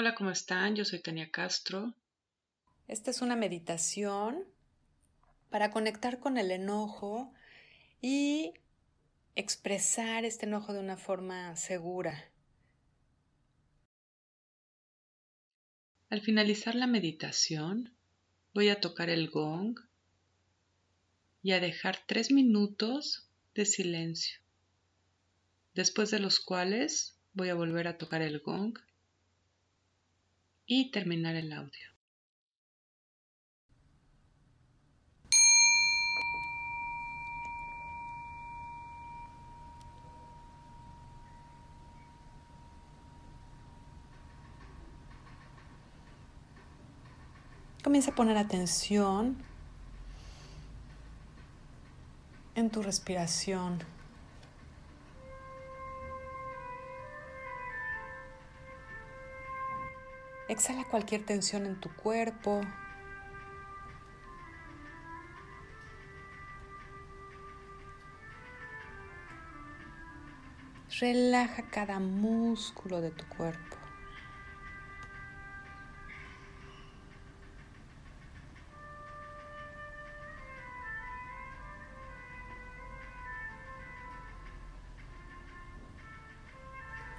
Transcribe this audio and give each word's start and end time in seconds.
Hola, 0.00 0.14
¿cómo 0.14 0.30
están? 0.30 0.76
Yo 0.76 0.84
soy 0.84 1.00
Tania 1.00 1.28
Castro. 1.28 1.92
Esta 2.86 3.10
es 3.10 3.20
una 3.20 3.34
meditación 3.34 4.44
para 5.50 5.72
conectar 5.72 6.20
con 6.20 6.38
el 6.38 6.52
enojo 6.52 7.34
y 8.00 8.52
expresar 9.34 10.24
este 10.24 10.46
enojo 10.46 10.72
de 10.72 10.78
una 10.78 10.96
forma 10.96 11.56
segura. 11.56 12.30
Al 16.10 16.20
finalizar 16.20 16.76
la 16.76 16.86
meditación, 16.86 17.92
voy 18.54 18.68
a 18.68 18.80
tocar 18.80 19.10
el 19.10 19.28
gong 19.28 19.80
y 21.42 21.50
a 21.50 21.58
dejar 21.58 21.98
tres 22.06 22.30
minutos 22.30 23.28
de 23.52 23.66
silencio, 23.66 24.38
después 25.74 26.12
de 26.12 26.20
los 26.20 26.38
cuales 26.38 27.18
voy 27.32 27.48
a 27.48 27.56
volver 27.56 27.88
a 27.88 27.98
tocar 27.98 28.22
el 28.22 28.38
gong 28.38 28.78
y 30.68 30.90
terminar 30.90 31.34
el 31.34 31.52
audio. 31.52 31.72
Comienza 47.82 48.10
a 48.10 48.14
poner 48.14 48.36
atención 48.36 49.38
en 52.54 52.68
tu 52.68 52.82
respiración. 52.82 53.78
Exhala 60.58 60.82
cualquier 60.82 61.24
tensión 61.24 61.66
en 61.66 61.76
tu 61.80 61.88
cuerpo. 61.94 62.62
Relaja 70.98 71.62
cada 71.70 72.00
músculo 72.00 73.00
de 73.00 73.12
tu 73.12 73.24
cuerpo. 73.28 73.76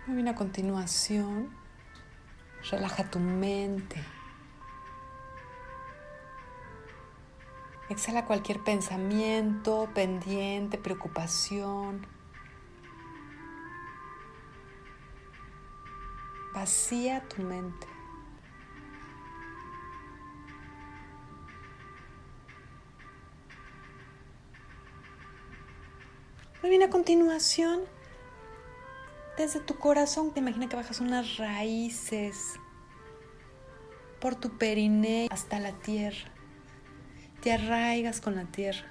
Muy 0.08 0.16
bien, 0.18 0.28
a 0.28 0.36
continuación, 0.36 1.59
relaja 2.70 3.10
tu 3.10 3.20
mente. 3.20 4.04
Exhala 7.90 8.26
cualquier 8.26 8.64
pensamiento, 8.64 9.90
pendiente, 9.94 10.78
preocupación. 10.78 12.06
Vacía 16.54 17.28
tu 17.28 17.42
mente. 17.42 17.88
Muy 26.62 26.70
bien, 26.70 26.84
a 26.84 26.90
continuación, 26.90 27.86
desde 29.40 29.62
tu 29.62 29.76
corazón, 29.76 30.34
te 30.34 30.42
imagina 30.42 30.68
que 30.68 30.76
bajas 30.76 31.00
unas 31.00 31.38
raíces 31.38 32.60
por 34.20 34.36
tu 34.36 34.58
periné 34.58 35.30
hasta 35.32 35.62
la 35.62 35.72
tierra. 35.72 36.30
Te 37.42 37.54
arraigas 37.54 38.20
con 38.20 38.36
la 38.36 38.44
tierra. 38.44 38.86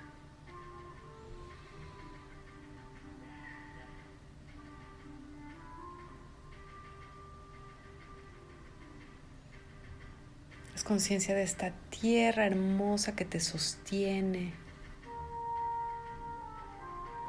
Es 10.74 10.82
conciencia 10.82 11.34
de 11.34 11.42
esta 11.42 11.72
tierra 11.90 12.46
hermosa 12.46 13.14
que 13.14 13.26
te 13.26 13.40
sostiene, 13.40 14.54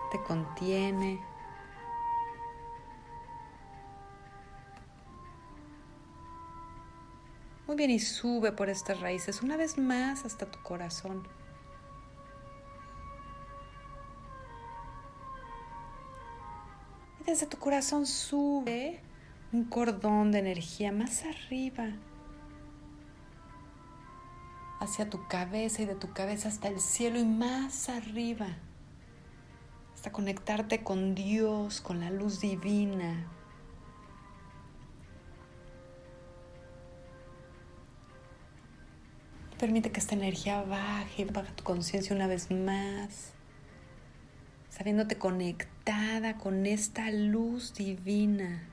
te 0.09 0.21
contiene. 0.23 1.19
Muy 7.69 7.75
bien, 7.75 7.91
y 7.91 7.99
sube 7.99 8.51
por 8.51 8.67
estas 8.67 8.99
raíces 8.99 9.43
una 9.43 9.55
vez 9.55 9.77
más 9.77 10.25
hasta 10.25 10.47
tu 10.47 10.57
corazón. 10.63 11.21
Y 17.21 17.25
desde 17.25 17.45
tu 17.45 17.59
corazón 17.59 18.07
sube 18.07 19.03
un 19.51 19.65
cordón 19.65 20.31
de 20.31 20.39
energía 20.39 20.91
más 20.91 21.23
arriba, 21.25 21.91
hacia 24.79 25.07
tu 25.07 25.27
cabeza 25.27 25.83
y 25.83 25.85
de 25.85 25.93
tu 25.93 26.11
cabeza 26.11 26.47
hasta 26.47 26.69
el 26.69 26.79
cielo 26.79 27.19
y 27.19 27.25
más 27.25 27.87
arriba, 27.87 28.47
hasta 29.93 30.11
conectarte 30.11 30.83
con 30.83 31.13
Dios, 31.13 31.81
con 31.81 31.99
la 31.99 32.09
luz 32.09 32.39
divina, 32.41 33.27
Permite 39.59 39.91
que 39.91 39.99
esta 39.99 40.15
energía 40.15 40.61
baje, 40.61 41.25
baja 41.25 41.53
tu 41.53 41.65
conciencia 41.65 42.15
una 42.15 42.27
vez 42.27 42.49
más, 42.49 43.33
sabiéndote 44.69 45.17
conectada 45.17 46.37
con 46.37 46.65
esta 46.65 47.11
luz 47.11 47.73
divina 47.73 48.63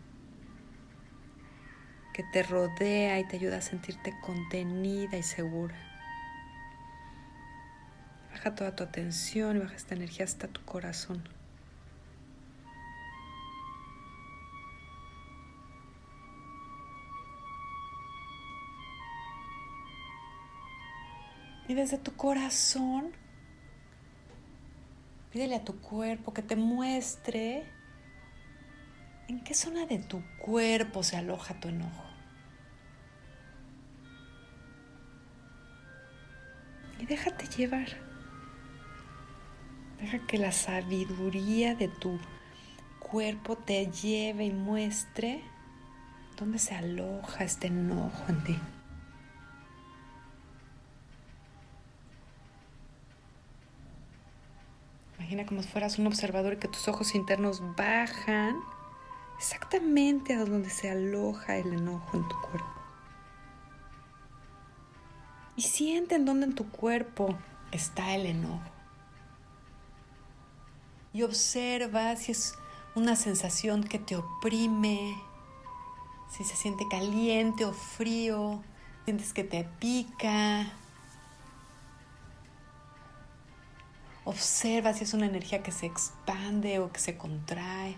que 2.15 2.23
te 2.33 2.45
rodea 2.45 3.19
y 3.19 3.27
te 3.27 3.35
ayuda 3.35 3.59
a 3.59 3.63
sentirte 3.63 4.15
contenida 4.25 5.19
y 5.19 5.25
segura. 5.25 5.75
Baja 8.31 8.55
toda 8.55 8.77
tu 8.77 8.85
atención 8.85 9.57
y 9.57 9.61
baja 9.61 9.75
esta 9.75 9.97
energía 9.97 10.25
hasta 10.25 10.47
tu 10.47 10.65
corazón. 10.65 11.36
Y 21.69 21.75
desde 21.75 21.99
tu 21.99 22.15
corazón, 22.15 23.13
pídele 25.33 25.57
a 25.57 25.65
tu 25.65 25.81
cuerpo 25.81 26.33
que 26.33 26.43
te 26.43 26.57
muestre 26.57 27.65
en 29.29 29.43
qué 29.43 29.55
zona 29.55 29.87
de 29.87 29.99
tu 29.99 30.23
cuerpo 30.39 31.03
se 31.03 31.17
aloja 31.17 31.59
tu 31.59 31.69
enojo. 31.69 32.05
Y 37.01 37.07
déjate 37.07 37.47
llevar. 37.49 37.89
Deja 40.01 40.27
que 40.27 40.39
la 40.39 40.53
sabiduría 40.53 41.75
de 41.75 41.89
tu 41.89 42.21
cuerpo 43.01 43.57
te 43.57 43.87
lleve 43.91 44.45
y 44.45 44.53
muestre 44.53 45.43
dónde 46.37 46.59
se 46.59 46.75
aloja 46.75 47.45
este 47.45 47.69
enojo 47.69 48.25
en 48.29 48.45
ti. 48.45 48.59
Imagina 55.27 55.45
como 55.45 55.61
si 55.61 55.69
fueras 55.69 55.99
un 55.99 56.07
observador 56.07 56.53
y 56.53 56.59
que 56.59 56.69
tus 56.69 56.87
ojos 56.87 57.17
internos 57.17 57.61
bajan 57.75 58.61
exactamente 59.37 60.35
a 60.35 60.45
donde 60.45 60.71
se 60.71 60.89
aloja 60.89 61.57
el 61.57 61.73
enojo 61.73 62.17
en 62.17 62.29
tu 62.29 62.41
cuerpo. 62.43 62.81
Y 65.57 65.63
siente 65.63 66.15
en 66.15 66.27
dónde 66.27 66.47
en 66.47 66.55
tu 66.55 66.71
cuerpo 66.71 67.37
está 67.73 68.15
el 68.15 68.27
enojo. 68.27 68.71
Y 71.13 71.25
observa 71.25 72.15
si 72.15 72.31
es 72.31 72.55
una 72.95 73.17
sensación 73.17 73.83
que 73.83 73.99
te 73.99 74.15
oprime, 74.15 75.21
si 76.31 76.45
se 76.45 76.55
siente 76.55 76.87
caliente 76.89 77.65
o 77.65 77.73
frío, 77.73 78.63
sientes 79.07 79.33
que 79.33 79.43
te 79.43 79.65
pica, 79.81 80.73
Observa 84.27 84.93
si 84.93 85.05
es 85.05 85.15
una 85.15 85.27
energía 85.27 85.63
que 85.63 85.71
se 85.71 85.87
expande 85.87 86.81
o 86.81 86.91
que 86.91 86.99
se 86.99 87.17
contrae. 87.17 87.97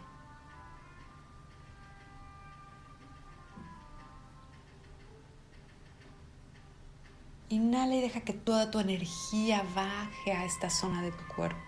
Inhala 7.48 7.94
y 7.94 8.02
deja 8.02 8.20
que 8.20 8.34
toda 8.34 8.70
tu 8.70 8.78
energía 8.78 9.64
baje 9.74 10.32
a 10.32 10.44
esta 10.44 10.68
zona 10.68 11.00
de 11.00 11.12
tu 11.12 11.26
cuerpo. 11.34 11.58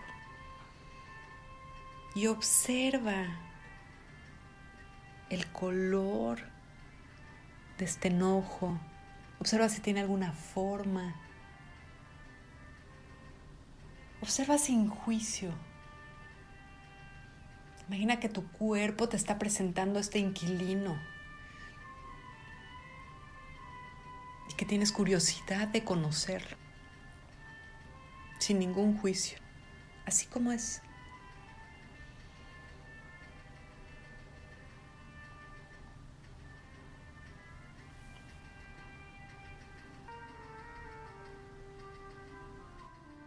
Y 2.14 2.26
observa 2.26 3.40
el 5.30 5.50
color 5.52 6.38
de 7.78 7.86
este 7.86 8.08
enojo. 8.08 8.78
Observa 9.38 9.70
si 9.70 9.80
tiene 9.80 10.00
alguna 10.00 10.32
forma. 10.32 11.14
Observa 14.22 14.58
sin 14.58 14.88
juicio. 14.88 15.52
Imagina 17.88 18.20
que 18.20 18.28
tu 18.28 18.46
cuerpo 18.52 19.08
te 19.08 19.16
está 19.16 19.38
presentando 19.38 19.98
este 19.98 20.18
inquilino 20.18 20.96
y 24.48 24.54
que 24.54 24.64
tienes 24.64 24.92
curiosidad 24.92 25.68
de 25.68 25.82
conocerlo 25.82 26.56
sin 28.38 28.58
ningún 28.58 28.96
juicio, 28.96 29.38
así 30.06 30.26
como 30.26 30.52
es. 30.52 30.82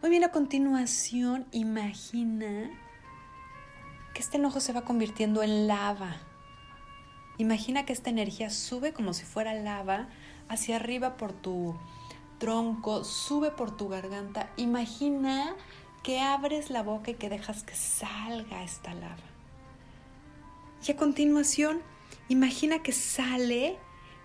Muy 0.03 0.09
bien, 0.09 0.25
a 0.25 0.33
continuación, 0.33 1.47
imagina 1.53 2.69
que 4.13 4.19
este 4.19 4.35
enojo 4.35 4.59
se 4.59 4.73
va 4.73 4.81
convirtiendo 4.81 5.43
en 5.43 5.65
lava. 5.65 6.17
Imagina 7.37 7.85
que 7.85 7.93
esta 7.93 8.09
energía 8.09 8.49
sube 8.49 8.91
como 8.91 9.13
si 9.13 9.23
fuera 9.23 9.53
lava 9.53 10.09
hacia 10.49 10.75
arriba 10.75 11.15
por 11.15 11.31
tu 11.31 11.79
tronco, 12.37 13.05
sube 13.05 13.49
por 13.49 13.77
tu 13.77 13.87
garganta. 13.87 14.51
Imagina 14.57 15.55
que 16.03 16.19
abres 16.19 16.69
la 16.69 16.83
boca 16.83 17.11
y 17.11 17.15
que 17.15 17.29
dejas 17.29 17.63
que 17.63 17.73
salga 17.73 18.61
esta 18.61 18.93
lava. 18.93 19.23
Y 20.85 20.91
a 20.91 20.97
continuación, 20.97 21.81
imagina 22.27 22.83
que 22.83 22.91
sale 22.91 23.79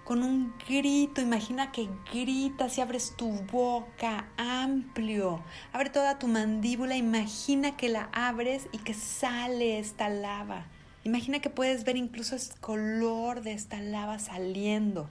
con 0.08 0.22
un 0.22 0.55
grito, 0.66 1.20
imagina 1.20 1.70
que 1.70 1.87
gritas 2.10 2.78
y 2.78 2.81
abres 2.81 3.12
tu 3.14 3.31
boca 3.52 4.26
amplio, 4.38 5.43
abre 5.70 5.90
toda 5.90 6.19
tu 6.19 6.28
mandíbula, 6.28 6.96
imagina 6.96 7.76
que 7.76 7.90
la 7.90 8.08
abres 8.14 8.69
y 8.72 8.78
que 8.78 8.94
sale 8.94 9.78
esta 9.78 10.08
lava. 10.08 10.64
Imagina 11.05 11.40
que 11.40 11.50
puedes 11.50 11.84
ver 11.84 11.99
incluso 11.99 12.37
el 12.37 12.40
color 12.58 13.43
de 13.43 13.52
esta 13.52 13.82
lava 13.82 14.19
saliendo. 14.19 15.10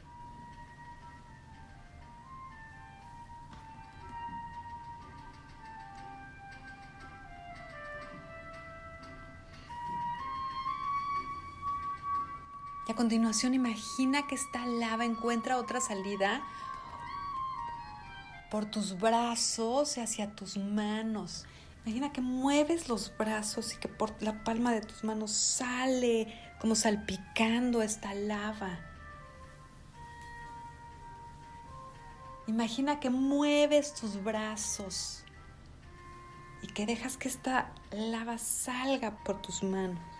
Y 12.88 12.92
a 12.92 12.96
continuación 12.96 13.54
imagina 13.54 14.28
que 14.28 14.36
esta 14.36 14.66
lava 14.66 15.04
encuentra 15.04 15.58
otra 15.58 15.82
salida 15.82 16.42
por 18.50 18.66
tus 18.66 18.98
brazos 18.98 19.98
y 19.98 20.02
hacia 20.02 20.36
tus 20.36 20.58
manos. 20.58 21.46
Imagina 21.86 22.14
que 22.14 22.22
mueves 22.22 22.88
los 22.88 23.12
brazos 23.18 23.74
y 23.74 23.78
que 23.78 23.90
por 23.90 24.22
la 24.22 24.44
palma 24.44 24.72
de 24.72 24.82
tus 24.82 25.04
manos 25.04 25.32
sale 25.32 26.34
como 26.60 26.76
salpicando 26.76 27.82
esta 27.82 28.14
lava. 28.14 28.80
Imagina 32.48 33.02
que 33.02 33.10
mueves 33.10 33.94
tus 33.94 34.24
brazos 34.24 35.26
y 36.62 36.68
que 36.68 36.86
dejas 36.86 37.18
que 37.18 37.28
esta 37.28 37.74
lava 37.92 38.38
salga 38.38 39.12
por 39.26 39.42
tus 39.42 39.62
manos. 39.64 40.17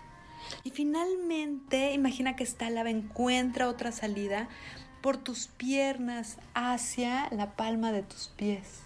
Y 0.64 0.70
finalmente, 0.70 1.92
imagina 1.92 2.36
que 2.36 2.44
esta 2.44 2.70
lava 2.70 2.90
encuentra 2.90 3.68
otra 3.68 3.92
salida 3.92 4.48
por 5.00 5.16
tus 5.16 5.48
piernas 5.48 6.38
hacia 6.54 7.28
la 7.30 7.56
palma 7.56 7.92
de 7.92 8.02
tus 8.02 8.28
pies. 8.28 8.82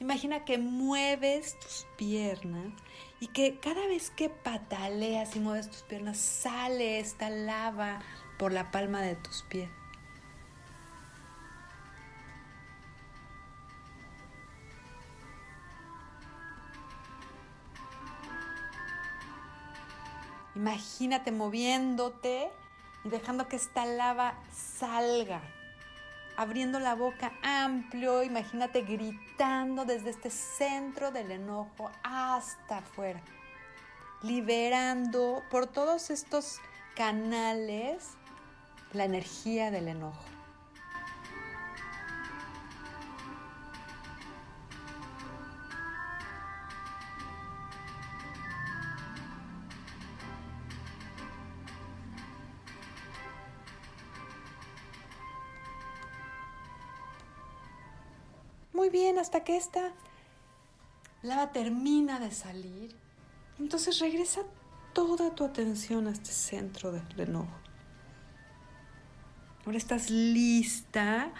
Imagina 0.00 0.44
que 0.44 0.58
mueves 0.58 1.58
tus 1.58 1.86
piernas 1.96 2.72
y 3.20 3.26
que 3.28 3.58
cada 3.58 3.86
vez 3.88 4.10
que 4.10 4.28
pataleas 4.28 5.34
y 5.34 5.40
mueves 5.40 5.70
tus 5.70 5.82
piernas 5.82 6.18
sale 6.18 7.00
esta 7.00 7.30
lava 7.30 8.00
por 8.38 8.52
la 8.52 8.70
palma 8.70 9.02
de 9.02 9.16
tus 9.16 9.42
pies. 9.48 9.68
Imagínate 20.58 21.30
moviéndote 21.30 22.50
y 23.04 23.10
dejando 23.10 23.46
que 23.46 23.54
esta 23.54 23.86
lava 23.86 24.34
salga, 24.52 25.40
abriendo 26.36 26.80
la 26.80 26.96
boca 26.96 27.30
amplio, 27.44 28.24
imagínate 28.24 28.82
gritando 28.82 29.84
desde 29.84 30.10
este 30.10 30.30
centro 30.30 31.12
del 31.12 31.30
enojo 31.30 31.92
hasta 32.02 32.78
afuera, 32.78 33.22
liberando 34.24 35.44
por 35.48 35.68
todos 35.68 36.10
estos 36.10 36.58
canales 36.96 38.14
la 38.92 39.04
energía 39.04 39.70
del 39.70 39.86
enojo. 39.86 40.37
Muy 58.78 58.90
bien, 58.90 59.18
hasta 59.18 59.42
que 59.42 59.56
esta 59.56 59.92
lava 61.22 61.50
termina 61.50 62.20
de 62.20 62.30
salir. 62.30 62.94
Entonces 63.58 63.98
regresa 63.98 64.42
toda 64.92 65.34
tu 65.34 65.44
atención 65.44 66.06
a 66.06 66.12
este 66.12 66.30
centro 66.30 66.92
del 66.92 67.02
enojo. 67.18 67.58
Ahora 69.66 69.78
estás 69.78 70.10
lista 70.10 71.32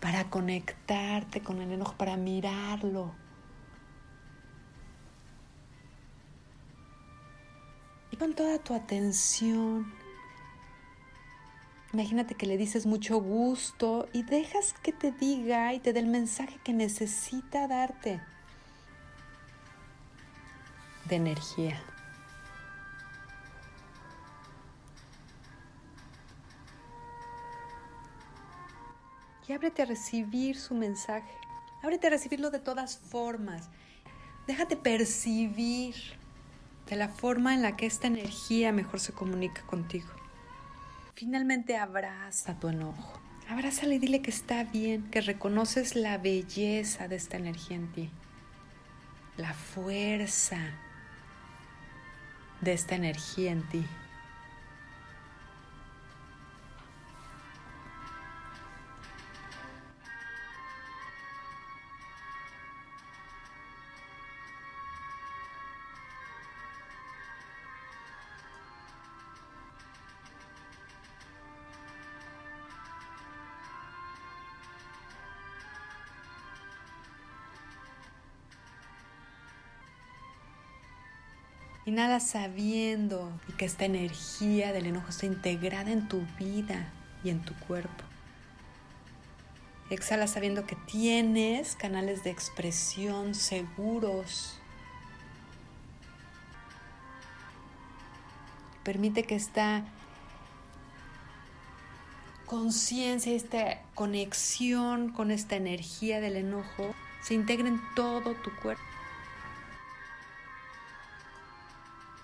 para 0.00 0.28
conectarte 0.28 1.42
con 1.42 1.62
el 1.62 1.72
enojo, 1.72 1.94
para 1.96 2.18
mirarlo. 2.18 3.14
Y 8.10 8.18
con 8.18 8.34
toda 8.34 8.58
tu 8.58 8.74
atención 8.74 9.90
Imagínate 11.96 12.34
que 12.34 12.44
le 12.44 12.58
dices 12.58 12.84
mucho 12.84 13.22
gusto 13.22 14.06
y 14.12 14.22
dejas 14.22 14.74
que 14.82 14.92
te 14.92 15.12
diga 15.12 15.72
y 15.72 15.78
te 15.78 15.94
dé 15.94 16.00
el 16.00 16.08
mensaje 16.08 16.60
que 16.62 16.74
necesita 16.74 17.66
darte 17.66 18.20
de 21.08 21.16
energía. 21.16 21.82
Y 29.48 29.54
ábrete 29.54 29.80
a 29.80 29.86
recibir 29.86 30.58
su 30.58 30.74
mensaje. 30.74 31.32
Ábrete 31.82 32.08
a 32.08 32.10
recibirlo 32.10 32.50
de 32.50 32.58
todas 32.58 32.98
formas. 32.98 33.70
Déjate 34.46 34.76
percibir 34.76 35.94
de 36.90 36.96
la 36.96 37.08
forma 37.08 37.54
en 37.54 37.62
la 37.62 37.74
que 37.74 37.86
esta 37.86 38.06
energía 38.06 38.70
mejor 38.70 39.00
se 39.00 39.14
comunica 39.14 39.62
contigo. 39.62 40.25
Finalmente 41.16 41.78
abraza 41.78 42.60
tu 42.60 42.68
enojo. 42.68 43.18
Abrázale 43.48 43.94
y 43.94 43.98
dile 43.98 44.20
que 44.20 44.28
está 44.28 44.64
bien, 44.64 45.08
que 45.10 45.22
reconoces 45.22 45.96
la 45.96 46.18
belleza 46.18 47.08
de 47.08 47.16
esta 47.16 47.38
energía 47.38 47.78
en 47.78 47.90
ti, 47.90 48.10
la 49.38 49.54
fuerza 49.54 50.58
de 52.60 52.74
esta 52.74 52.96
energía 52.96 53.50
en 53.50 53.66
ti. 53.70 53.86
Inhala 81.86 82.18
sabiendo 82.18 83.30
que 83.58 83.64
esta 83.64 83.84
energía 83.84 84.72
del 84.72 84.86
enojo 84.86 85.10
está 85.10 85.26
integrada 85.26 85.92
en 85.92 86.08
tu 86.08 86.26
vida 86.36 86.92
y 87.22 87.30
en 87.30 87.42
tu 87.42 87.54
cuerpo. 87.54 88.02
Exhala 89.88 90.26
sabiendo 90.26 90.66
que 90.66 90.74
tienes 90.74 91.76
canales 91.76 92.24
de 92.24 92.30
expresión 92.30 93.36
seguros. 93.36 94.58
Permite 98.82 99.22
que 99.22 99.36
esta 99.36 99.84
conciencia, 102.46 103.32
esta 103.32 103.80
conexión 103.94 105.12
con 105.12 105.30
esta 105.30 105.54
energía 105.54 106.20
del 106.20 106.34
enojo 106.34 106.96
se 107.22 107.34
integra 107.34 107.68
en 107.68 107.80
todo 107.94 108.34
tu 108.34 108.50
cuerpo. 108.56 108.95